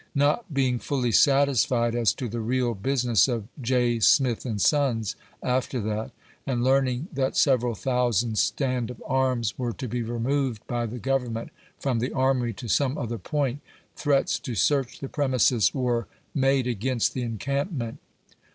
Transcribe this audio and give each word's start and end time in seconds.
Not 0.15 0.51
being 0.51 0.79
fully 0.79 1.11
satisfied 1.11 1.93
as 1.93 2.11
to 2.13 2.27
the 2.27 2.39
real 2.39 2.73
business 2.73 3.27
of" 3.27 3.47
J. 3.71 3.99
Smith 3.99 4.47
& 4.59 4.59
Sons" 4.67 5.15
after 5.43 5.79
that, 5.79 6.09
and 6.47 6.63
learning 6.63 7.09
that 7.13 7.37
several 7.37 7.75
thousand 7.75 8.39
stand 8.39 8.89
of 8.89 8.99
arms 9.05 9.59
were 9.59 9.73
to 9.73 9.87
be 9.87 10.01
removed 10.01 10.65
by 10.65 10.87
the 10.87 10.97
Government 10.97 11.51
from 11.79 11.99
the 11.99 12.11
Armory 12.13 12.53
to 12.53 12.67
some 12.67 12.97
other 12.97 13.19
point, 13.19 13.59
threats 13.95 14.39
to 14.39 14.55
search 14.55 15.01
the 15.01 15.07
premises 15.07 15.71
were 15.71 16.07
made 16.33 16.65
against 16.65 17.13
the 17.13 17.21
encampment. 17.21 17.99